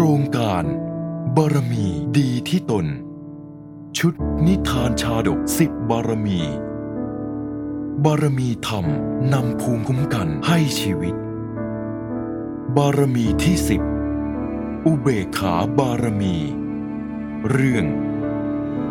[0.00, 0.64] ครงการ
[1.36, 1.86] บารมี
[2.18, 2.86] ดีที่ตน
[3.98, 4.14] ชุด
[4.46, 6.40] นิทานชาดกสิบบารมี
[8.04, 8.86] บารมีธรรม
[9.32, 11.14] นำภูมิคุ้มกันให้ชีวิต
[12.76, 13.82] บารมีที่สิบ
[14.86, 16.36] อุเบกขาบารมี
[17.50, 17.86] เรื่อง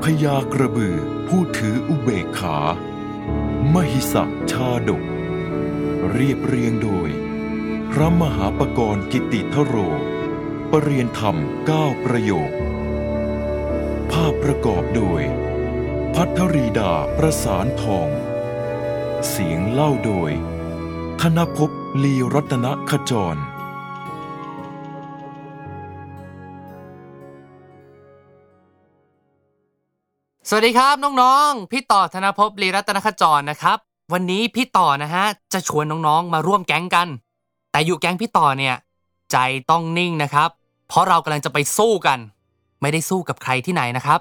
[0.04, 0.98] พญากระบือ
[1.28, 2.58] ผู้ถืออุเบกขา
[3.74, 5.04] มหิสักชาดก
[6.12, 7.10] เรียบเรียงโดย
[7.92, 9.78] พระมหาปกรณ์กิติทโร
[10.74, 12.52] ปรริยนธรรมเก้าประโยค
[14.12, 15.22] ภาพประกอบโดย
[16.16, 18.08] พัทรีดาประสานทอง
[19.30, 20.32] เสียงเล่าโดย
[21.22, 21.70] ธนภพ
[22.04, 23.36] ลีรัตนขจร
[30.50, 33.78] สวัสดีครับน้องๆ พี่ต่อธนภพลีรัตนขจรนะครับ
[34.14, 37.08] วันนี้พี่ต่อนะฮะ จะชวนน้องๆ มาร่วมแก๊งกัน
[37.72, 38.76] แต่อยู่แก๊งพี่ต่อเนี่ย
[39.32, 39.38] ใจ
[39.72, 40.50] ต้องนิ่งนะครับ
[40.88, 42.20] เพราะเรากำลังจะไปสู้กัน
[42.82, 44.20] ไม่ได้สู้กับใครที่ไหนนะครับ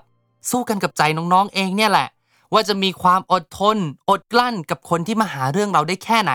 [0.51, 2.09] สู้กันกับใจน้องๆเองเนี่ยแหละ
[2.53, 3.77] ว่าจะมีความอดทน
[4.11, 6.33] อดกลั้นกับคนที่มาหาเรื่องเราได้แค่ไหน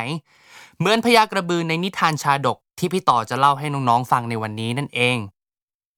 [0.77, 5.17] เหมือนพญากระบือในนิทานชาดกที่พี่ต่อจะเล่าให้น้องๆฟังในวันนี้นั่นเอง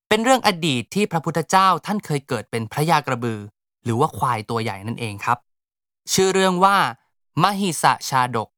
[0.10, 3.40] เป็นเรื่องอดีตที่พระพุทธเจ้าท่านเคยเกิดเป็นพระยากระบือ
[3.84, 5.38] หรือว่าควายตัวใหญ่นั่นเองครับ
[6.14, 6.78] ชื่อเรื่องว่า
[7.44, 8.50] มหิสะชาดก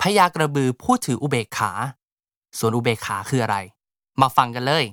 [0.00, 1.72] พญากระบือผู้ถืออุเบกขา
[2.58, 3.56] ส่วนอุเบกขาคืออะไร
[4.20, 4.84] มาฟังกันเลย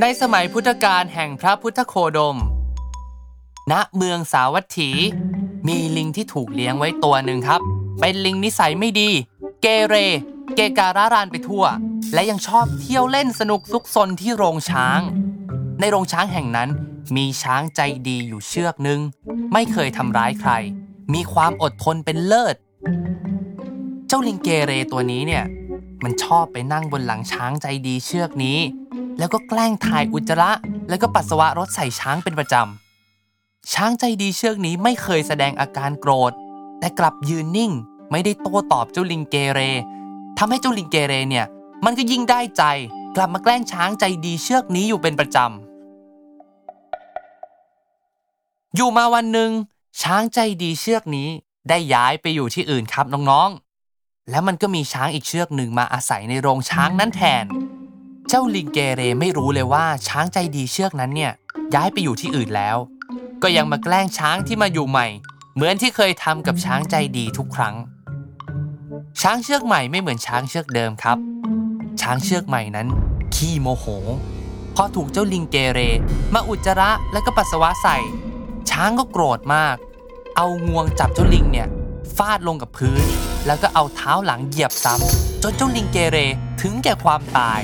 [0.00, 2.36] ในสมัยพุทธกาลแห่งพระพุทธโคดม
[3.70, 4.90] ณ เมืองสาวัตถี
[5.68, 7.60] มีลิงที่ถูกเลี้ยงไว้ตัวหนึ่งครับ
[8.00, 9.10] เป็นลิงนิสัยไม่ดี
[9.62, 9.94] เกเร
[10.56, 11.64] เกการารานไปทั่ว
[12.14, 15.00] และยังชอบเที่ยวเล่นสนุกซุกซนที่โรงช้าง
[15.80, 16.68] ในโรงช้างแห่งนั้น
[17.16, 19.00] มีช้างใจดีอยู่เชือกหนึ่ง
[19.52, 20.52] ไม่เคยทำร้ายใคร
[21.14, 22.56] มีความอดทนเป็นเลิศ
[24.08, 25.44] เจ้าลิงเกเรตัวนี้เนี่ย
[26.04, 28.58] มันชอบไปนั่งบนหลังช้างใจดีเชือกนี้
[29.18, 30.50] แล้วก็แกล้งถ่ายอุจจาระ
[30.88, 36.32] แล้วก็ปัสสาวะรถใส่ช้างเป็นประจำ ช้างใจดีเชือกนี้ไม่เคยแสดงอาการโกรธ
[36.78, 37.72] แต่กลับยืนนิ่ง
[38.10, 39.60] ไม่ได้โต้ตอบเจ้าลิงเกเร
[40.38, 41.46] ทำให้เจ้าลิงเกเรเนี่ย
[41.84, 42.62] มันก็ยิ่งได้ใจ
[43.16, 49.50] กลับมาแกล้งช้างใจดีเชือกนี้อยู่เป็นประจำ อยู่มาวันหนึ่ง
[50.02, 51.28] ช้างใจดีเชือกนี้
[51.68, 53.67] ได้ย้ายไปอยู่ที่อื่นครับน้องๆ
[54.30, 57.44] แล้วมันก็มีช้างอีกเชือกหนึ่งมาอาศัยในโรงช้างนั้นแทน
[58.28, 61.32] เจ้าลิงเกเรไม่รู้เลยว่าช้างใจดีเชือกนั้นเนี่ย
[61.74, 62.76] ย้ายไปอยู่ที่อื่นแล้ว
[63.42, 65.06] ก็ยังมาแกล้งช้างที่มาอยู่ใหม่
[65.54, 67.74] เหมือนที่เคยทำกับช้างใจดีทุกครั้ง
[69.22, 71.18] ช้างเชือกใหม่ไม่เหมือนช้างเชือกเดิมครับ
[72.00, 72.88] ช้างเชือกใหม่นั้น
[73.34, 73.86] ขี้โมโห
[74.74, 75.80] พอถูกเจ้าลิงเกเร
[76.34, 77.96] มาอุจจาระและก็ปัสสาวะใส่
[78.70, 79.76] ช้างก็โกรธมาก
[80.36, 81.68] เอางวงจับเจ้าลิงเนี่ย
[82.16, 83.04] ฟาดลงกับพื้น
[83.46, 86.18] แล้วก็เอาเท้าหลังเหยียบซ้ำจนเจ้าลิงเกเร
[86.62, 87.60] ถึงแก่ความตาย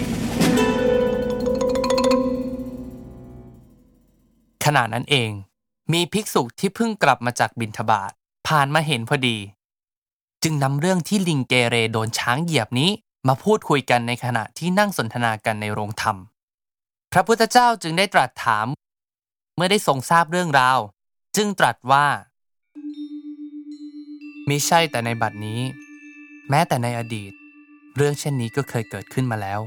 [4.65, 5.31] ขณะนั้นเอง
[5.93, 8.13] มีภิกษุที่เพิ่งกลับมาจากบิณฑบาต
[8.49, 9.39] ผ่านมาเห็นพอดี
[10.43, 12.91] จึงนำเรื่องที่ลิงเกเรโดนช้างเหยียบนี้
[13.29, 16.17] มาพูดคุยกันในขณะที่นั่งสนทนากันในโรงธรรม
[17.13, 18.67] พระพุทธเจ้าจึงได้ตรัสถาม
[19.57, 20.79] เมื่อได้ทรงทราบเรื่องราว
[21.37, 22.07] จึงตรัสว่า
[24.49, 25.61] มิใช่แต่ในบัดนี้
[26.51, 27.33] แม้แต่ในอดีต
[27.97, 29.61] เรื่องเช่นนี้ก็เคยเกิดขึ้นมาแล้ว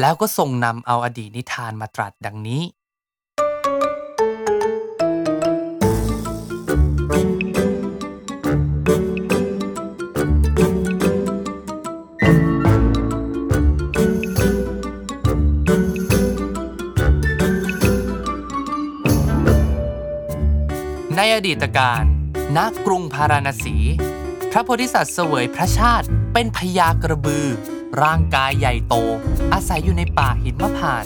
[0.00, 2.62] แล้วก็ทรงนำเอาอดีตนิทานมาตรัสดังนี้
[21.16, 22.15] ในอดีตการ
[22.54, 23.76] ณกรุงพาราณสี
[24.50, 27.46] พระโพธิสัตว์เสวยพระชาติเป็นพญากระบือ
[28.02, 28.94] ร่างกายใหญ่โต
[29.52, 31.04] อาศัยอยู่ในป่าหินมะพร้าน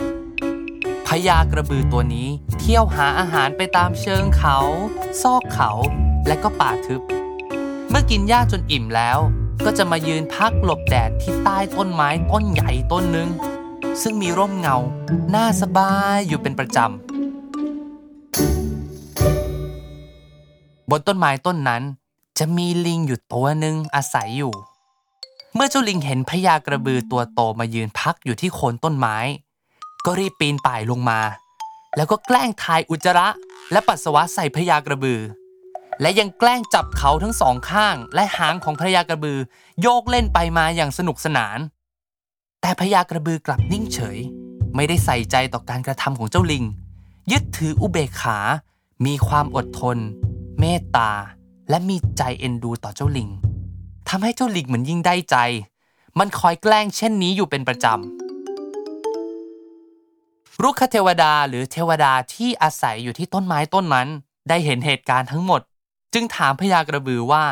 [1.07, 2.29] พญากระบือตัวนี้
[2.59, 4.59] เที่ยวหาอาหารไปตามเชิงเขา
[5.23, 5.71] ซอกเขา
[6.27, 7.03] และก็ป่าทึบ
[7.91, 9.19] เมื่อกินหญ้าจนอิ่มแล้ว
[9.65, 13.29] ก็จะมายืนพักหลบแดดที่ใต้ต้นไม้ต้นใหญ่ต้นหนึ่ง
[14.03, 14.77] ซึ่งมีร่มเงา
[15.35, 17.10] น่าสบายอยู่เป็นประจำ
[20.91, 21.83] บนต้นไม้ต้นนั้น
[22.39, 24.55] จะมีลิงอยู่ตัวหนึ่งอาศัยอยู่
[25.55, 29.17] เมื่อเจ้าลิงเห็นพญากระบือตัวโตมายืนพักอยู่ที่โคนต้นไม้
[30.05, 31.21] ก็รีบปีนป่ายลงมา
[31.97, 33.29] แล้วก็แกล้งทายอุจจาระ
[33.73, 35.21] และปัสสาวะใส่พญากระบือ
[36.01, 39.39] และยังแกล้งจับเขาทั้งสองข้าง และหางของพญากระบือ
[39.83, 41.59] โยกเล่นไปมาอย่างสนุกสนาน
[42.61, 44.19] แต่พญากระบือกลับนิ่งเฉย
[44.75, 46.65] ไม่ได้ใส่ใจต่อการกระทำของเจ้าลิง
[47.33, 48.39] ยึดถืออุเบกขา
[49.07, 49.99] มีความอดทน
[50.65, 51.13] เมตตา
[51.71, 53.31] และมีใจเอ็นดูต่อเจ้าลิง
[54.09, 55.37] ทำให้เจ้าลิงเหมือนยิ่งได้ใจ
[56.19, 64.09] มันคอยแกล้งเช่นนี้อยู่เป็นประจำรุกขเทวดาหรือเทวดาที่อาศัยอยู่ที่ต้นไม้ต้นนั้น
[64.49, 65.61] ได้เห็นเหตุการณ์ทั้งหมด
[66.15, 67.45] จึงถามพญากระบือว่า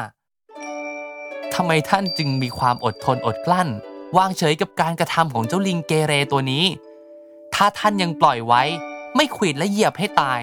[1.55, 3.69] ทำไมท่านจึงมีความอดทนอดกลั้น
[4.17, 6.65] วางเฉยกับการกระทำของเจ้าลิงเกเรตัวนี้
[7.55, 8.63] ถ้าท่านยังปล่อยไว้
[9.15, 10.43] ไม่ขวิดและเหยียบให้ตาย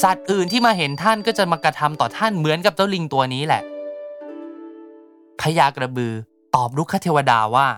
[0.00, 3.62] สัตว์อื่นที่มาเห็นท่านก็จะมากระทำต่อท่านเหมือนกับเจ้าลิงตัวนี้แหละ
[5.40, 6.12] พญากระบือ
[6.54, 7.68] ตอบลุกขเทวดาว่า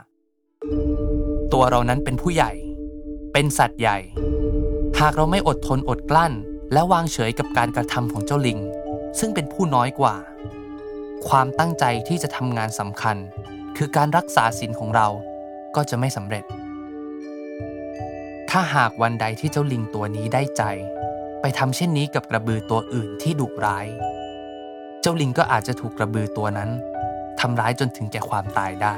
[1.53, 2.53] ตัวเรานั้นเป็นผู้ใหญ่
[3.33, 3.99] เป็นสัตว์ใหญ่
[5.01, 6.33] หากเราไม่อดทนอดกลั้น
[6.73, 8.59] และวางเฉยกับการกระทำของเจ้าลิง
[9.19, 10.15] ซึ่งเป็นผู้น้อยกว่า
[11.29, 13.17] ความตั้งใจที่จะทำงานสำคัญ
[13.77, 15.09] คือการรักษาศีลของเรา
[15.77, 16.45] ก็จะไม่สำเร็จ
[18.51, 20.63] ถ้าหากวันใดที่เจ้าลิงตัวนี้ได้ใจ
[21.47, 23.87] ไปทำเช่นนี้กับกระบือตัวอื่นที่ดุร้าย
[25.01, 26.71] เจ้าลิงก็อาจจะถูกกระบือตัวนั้น
[27.41, 28.95] ทำร้ายจนถึงแก่ความตายได้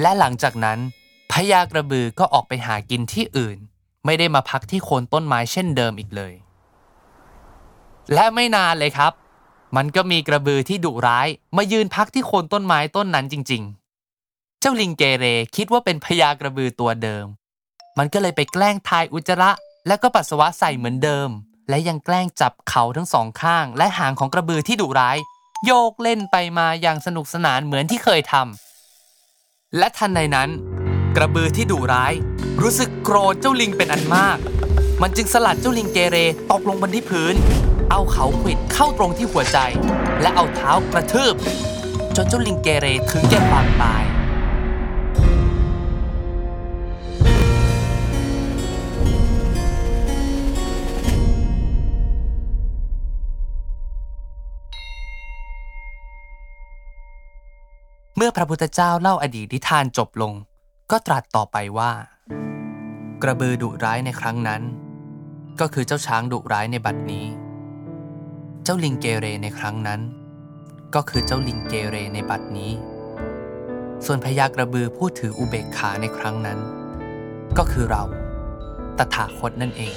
[0.00, 0.78] และหลังจากนั้น
[1.32, 3.58] พญากระบือก็ออกไปหากินที่อื่น
[4.04, 6.34] ไม่ได้มาพักที่โคนต้นไม้เช่นเดิมอีกเลย
[8.14, 9.12] และไม่นานเลยครับ
[9.76, 13.62] มันก็มีกระบือที่ดุร้าย มายืนพักที่โคนต้นไม้ต้นนั้นจริง
[14.12, 15.24] ๆ เจ้าลิงเกเร
[15.56, 17.26] คิดว่าเป็นพญากระบือตัวเดิม
[17.98, 19.50] มันก็เลยไปแกล้งทายอุจจาระ
[19.86, 21.28] และก็ปัสสาวะใส่เหมือนเดิม
[21.68, 25.18] และยังแกล้งจับเขาทั้งสองข้าง และหางของกระบือที่ดุร้าย
[25.66, 30.48] โยกเล่นไปมาอย่างสนุกสนานเหมือนที่เคยทำและทันใดนั้น
[31.16, 32.12] กระบือที่ดุร้าย
[32.62, 34.38] รู้สึกโกรธเจ้าลิงเป็นอันมาก
[35.02, 36.16] มันจึงสลัดเจ้าลิงเกเร
[36.50, 37.34] ตกลงบนที่พื้น
[37.90, 39.58] เอาเขาขวิดเข้าตรงที่หัวใจ
[40.22, 41.34] และเอาเท้ากระทืบ
[42.16, 44.02] จนเจ้าลิงเกเรถึงแก่ความตาย
[58.48, 60.32] พระพุทธเจ้าเล่าอดีตนิทานจบลง
[60.90, 61.92] ก็ตรัสต่อไปว่า
[63.22, 64.62] กระบือดุร้ายในครั้งนั้น
[65.60, 67.26] ก็คือเจ้าช้างดุร้ายในบัดนี้
[68.64, 70.00] เจ้าลิงเกเรในครั้งนั้น
[70.94, 72.72] ก็คือเจ้าลิงเกเรในบัดนี้
[74.04, 76.58] ส่วนพญากระบือผู้ถืออุเบกขาในครั้งนั้น
[77.58, 78.02] ก็คือเรา
[78.98, 79.94] ตถาคตนั่นเอง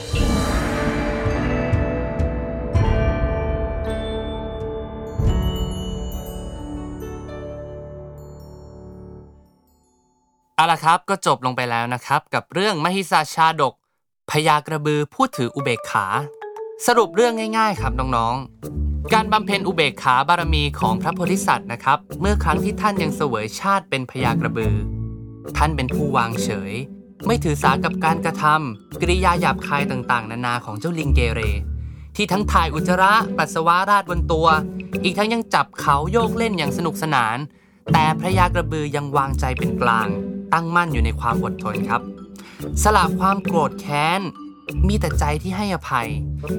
[10.61, 13.73] เอาละครับก็จบลงไปแล้วนะครับ กับเรื่องมหิสาชาดก
[14.29, 16.05] พญากระบือผู้ถืออุเบกขา
[16.85, 24.75] สรุปเรื่องง่ายๆครับน้องๆ การบำเพ็ญอุเบกขาบารมีของพระโพธิสัตว์นะครับ เมื่อครั้งที่ท่านยังเสวยชาติเป็นพญากระบือ
[25.57, 26.73] ท่านเป็นผู้วางเฉย
[27.25, 31.41] ไม่ถือสากับการกระทำกริยาหยาบคายต่างๆ นานาของเจ้าลิงเกเร
[32.15, 34.47] ที่ทั้งถ่ายอุจจาระปัสสาวะราดบนตัว
[35.03, 37.37] อีกทั้งยังจับเขาโยกเล่นอย่างสนุกสนาน
[37.93, 40.09] แต่พระยากระบือยังวางใจเป็นกลาง
[40.53, 42.01] ตั้งมั่นอยู่ในความอดทนครับ
[42.83, 44.21] สละความโกรธแค้น
[44.87, 46.09] มีแต่ใจที่ให้อภัย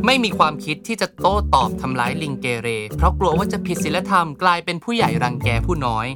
[0.07, 6.07] ไม่มีความคิดที่จะโต้ตอบทำร้ายลิงเกเร เพราะกลัวว่าจะผิดศีลธรรมกลายเป็นผู้ใหญ่รังแกผู้น้อย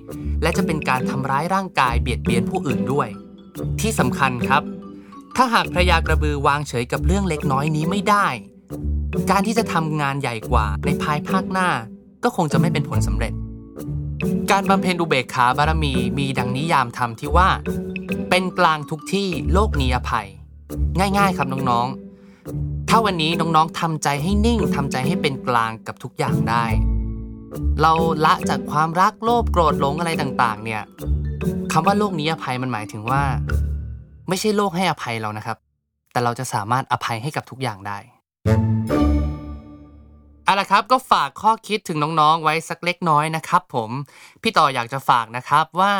[0.42, 3.08] และจะเป็นการทำร้ายร่างกายเบียดเบียนผู้อื่นด้วย
[3.80, 4.62] ที่สำคัญครับ
[5.36, 8.26] ถ้าหากพระยากระบือวางเฉยกับเรื่องเล็กน้อยนี้ไม่ได้
[9.30, 11.68] การที่จะทำงานใหญ่กว่าในภายภาคหน้า
[12.24, 13.32] ก็คงจะไม่เป็นผลสำเร็จ
[14.50, 17.48] การบำเพ็ญอุเบกขาบารมีมีดังนิยามธรรมที่ว่า
[18.30, 20.26] เป็นกลางทุกที่โลกนี้อภัย
[21.18, 26.64] ง่าย ๆ ครับน้องๆ ถ้าวันนี้น้องๆทำใจให้นิ่งทำใจให้เป็นกลางกับทุกอย่างได้
[27.82, 27.92] เรา
[28.24, 30.82] ละจากความรักโลภโกรธหลงอะไรต่างๆ เนี่ย
[31.72, 33.22] คำว่าโลกนี้อภัยมันหมายถึงว่า
[34.28, 35.56] ไม่ใช่โลกให้อภัยเรานะครับ
[36.12, 37.98] แต่เราจะสามารถอภัยให้กับทุกอย่างได้
[40.46, 43.90] เอาละครับก็ฝากข้อคิดถึงน้องๆ ไว้สักเล็กน้อยนะครับผม
[44.42, 45.92] พี่ต่ออยากจะฝากนะครับว่า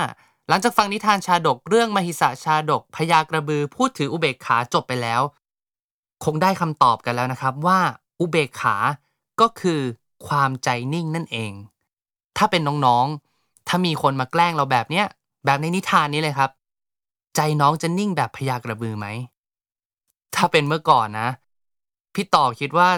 [0.48, 5.22] หลังจากฟังนิทานชาดกเรื่องมหิสะชาดกพญากระบือพูดถืออุเบกขาจบไปแล้ว
[6.24, 7.78] คงได้คำตอบกันแล้วนะครับว่า
[8.20, 8.76] อุเบกขา
[9.40, 9.80] ก็คือ
[10.26, 11.52] ความใจนิ่งนั่นเอง
[12.36, 15.06] ถ้าเป็นน้องๆ ถ้ามีคนมาแกล้งเราแบบเนี้ย
[15.44, 16.50] แบบในนิทานนี้เลยครับ
[17.36, 19.06] ใจน้องจะนิ่งแบบพญากระบือไหม
[20.34, 21.28] ถ้าเป็นเมื่อก่อนนะ
[22.14, 22.88] พี่ต่อคิดว่า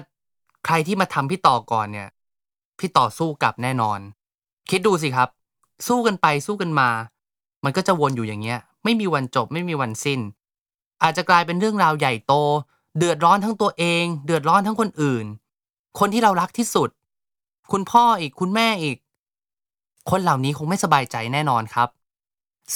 [0.67, 2.09] ใครที่มาทำพี่ต่อก่อนเนี่ย
[2.79, 3.99] พี่ต่อสู้กลับแน่นอน
[4.71, 5.29] คิดดูสิครับ
[5.87, 6.89] สู้กันไปสู้กันมา
[7.65, 10.21] มันก็จะวนอยู่อย่างเงี้ย ไม่มีวันจบไม่มีวันสิ้น
[11.03, 12.35] อาจจะกลายเป็นเรื่องราวใหญ่โต
[12.99, 15.27] เดือดร้อนทั้งตัวเอง เดือดร้อนทั้งคนอื่น
[15.99, 16.89] คนที่เรารักที่สุด
[17.73, 18.97] คุณพ่ออีกคุณแม่อีก
[20.11, 21.89] คนเหล่านี้คงไม่สบายใจแน่นอนครับ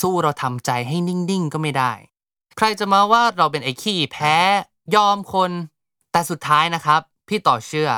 [0.01, 1.93] สู้เราทำใจให้นิ่งๆก็ไม่ได้
[2.57, 4.37] ใครจะมาว่าเราเป็นไอ้ขี้แพ้
[4.95, 5.51] ยอมคน
[6.13, 7.91] แต่สุดท้ายนะครับ พี่ต่อเชื่อ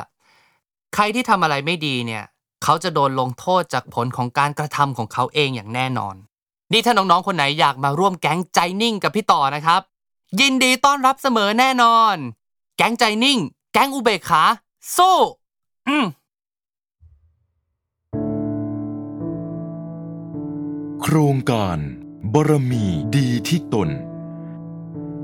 [0.93, 2.23] ใครที่ทำอะไรไม่ดีเนี่ย
[2.63, 6.15] เขาจะโดนลงโทษจากผลของการกระทำของเขาเองอย่างแน่นอน
[6.71, 9.81] นี่ถ้าน้องๆคนไหนอยากมาร่วมแก๊งใจนิ่งกับพี่ต่อนะครับ
[10.39, 12.15] ยินดีต้อนรับเสมอแน่นอน
[12.77, 13.39] แก๊งใจนิ่ง
[13.73, 14.43] แก๊งอุเบกขา
[14.97, 15.17] สู้
[15.87, 16.05] อืม
[21.01, 21.77] โครงการ
[22.33, 23.89] บารมีดีที่ตน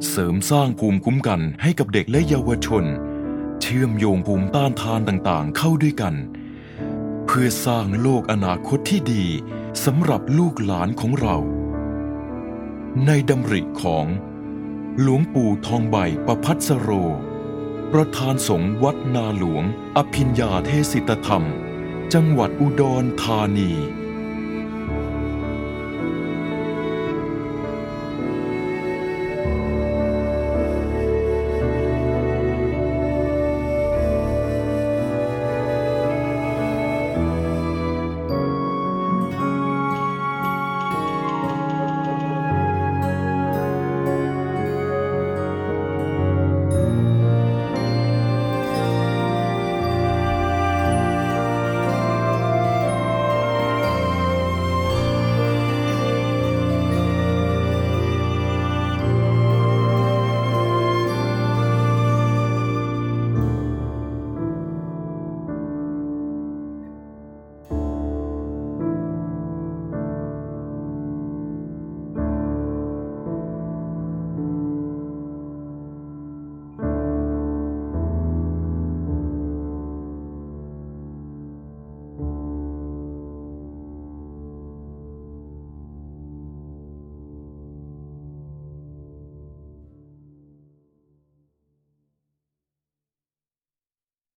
[0.10, 2.84] เสริมสร้างภูมิคุ้มกันให้กับเด็กและเยาวชน
[3.62, 6.16] เชื่อมโยงภูมิต้านทานต่างๆ เข้าด้วยกัน
[7.26, 9.26] เพื่อสร้างโลกอนาคตที่ดี
[9.86, 11.38] สำหรับลูกหลานของเรา
[13.06, 14.06] ในดำริของ
[15.02, 16.90] หลวงปู่ทองใบประพัสโร
[17.92, 19.64] ประธานสงฆ์วัดนาหลวง
[19.98, 21.46] อภิญญาเทศิตธรรม
[22.14, 23.72] จังหวัดอุดรธานี